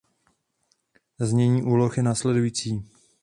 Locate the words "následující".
2.03-2.89